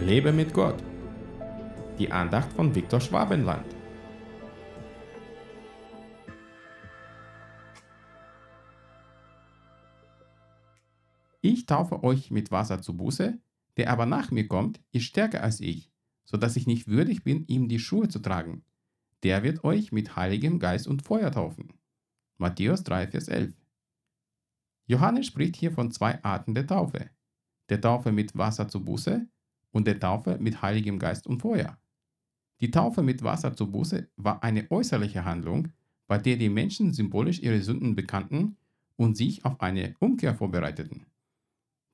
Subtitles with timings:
[0.00, 0.82] Lebe mit Gott.
[1.98, 3.64] Die Andacht von Viktor Schwabenland.
[11.40, 13.38] Ich taufe euch mit Wasser zu Buße,
[13.76, 15.92] der aber nach mir kommt, ist stärker als ich,
[16.24, 18.64] so dass ich nicht würdig bin, ihm die Schuhe zu tragen.
[19.22, 21.72] Der wird euch mit Heiligem Geist und Feuer taufen.
[22.36, 23.54] Matthäus 3, Vers 11.
[24.86, 27.10] Johannes spricht hier von zwei Arten der Taufe.
[27.70, 29.26] Der Taufe mit Wasser zu Buße
[29.74, 31.76] und der Taufe mit Heiligem Geist und Feuer.
[32.60, 35.68] Die Taufe mit Wasser zu Buße war eine äußerliche Handlung,
[36.06, 38.56] bei der die Menschen symbolisch ihre Sünden bekannten
[38.96, 41.06] und sich auf eine Umkehr vorbereiteten.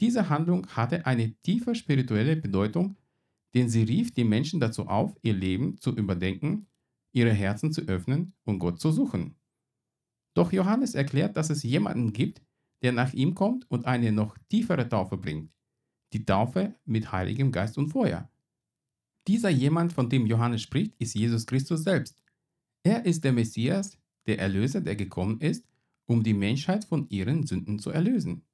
[0.00, 2.96] Diese Handlung hatte eine tiefe spirituelle Bedeutung,
[3.54, 6.66] denn sie rief die Menschen dazu auf, ihr Leben zu überdenken,
[7.12, 9.36] ihre Herzen zu öffnen und Gott zu suchen.
[10.34, 12.42] Doch Johannes erklärt, dass es jemanden gibt,
[12.82, 15.50] der nach ihm kommt und eine noch tiefere Taufe bringt,
[16.12, 18.30] die Taufe mit Heiligem Geist und Feuer.
[19.26, 22.22] Dieser jemand, von dem Johannes spricht, ist Jesus Christus selbst.
[22.84, 25.66] Er ist der Messias, der Erlöser, der gekommen ist,
[26.06, 28.44] um die Menschheit von ihren Sünden zu erlösen.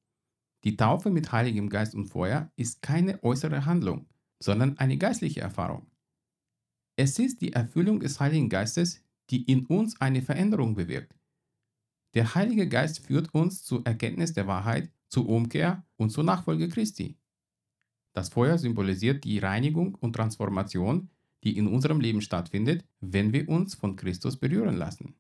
[0.65, 4.07] Die Taufe mit Heiligem Geist und Feuer ist keine äußere Handlung,
[4.41, 5.91] sondern eine geistliche Erfahrung.
[6.97, 11.15] Es ist die Erfüllung des Heiligen Geistes, die in uns eine Veränderung bewirkt.
[12.15, 17.19] Der Heilige Geist führt uns zur Erkenntnis der Wahrheit, zur Umkehr und zur Nachfolge Christi.
[18.13, 21.09] Das Feuer symbolisiert die Reinigung und Transformation,
[21.45, 25.15] die in unserem Leben stattfindet, wenn wir uns von Christus berühren lassen.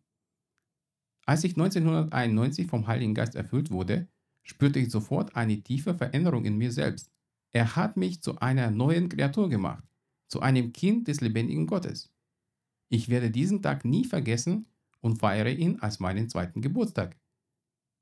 [1.25, 4.09] Als ich 1991 vom Heiligen Geist erfüllt wurde,
[4.43, 7.11] spürte ich sofort eine tiefe Veränderung in mir selbst.
[7.53, 9.85] Er hat mich zu einer neuen Kreatur gemacht,
[10.29, 12.11] zu einem Kind des lebendigen Gottes.
[12.89, 14.67] Ich werde diesen Tag nie vergessen
[15.01, 17.17] und feiere ihn als meinen zweiten Geburtstag.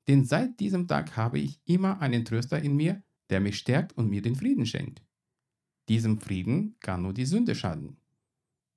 [0.07, 4.09] Denn seit diesem Tag habe ich immer einen Tröster in mir, der mich stärkt und
[4.09, 5.01] mir den Frieden schenkt.
[5.89, 7.97] Diesem Frieden kann nur die Sünde schaden.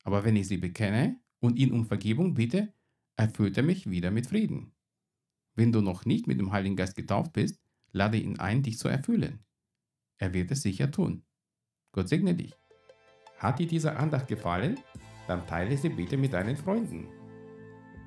[0.05, 2.73] Aber wenn ich sie bekenne und ihn um Vergebung bitte,
[3.17, 4.73] erfüllt er mich wieder mit Frieden.
[5.55, 7.61] Wenn du noch nicht mit dem Heiligen Geist getauft bist,
[7.93, 9.41] lade ihn ein, dich zu erfüllen.
[10.19, 11.23] Er wird es sicher tun.
[11.93, 12.55] Gott segne dich.
[13.39, 14.79] Hat dir diese Andacht gefallen?
[15.27, 17.09] Dann teile sie bitte mit deinen Freunden.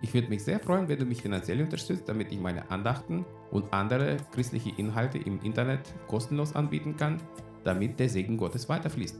[0.01, 3.73] Ich würde mich sehr freuen, wenn du mich finanziell unterstützt, damit ich meine Andachten und
[3.73, 7.17] andere christliche Inhalte im Internet kostenlos anbieten kann,
[7.63, 9.17] damit der Segen Gottes weiterfließt.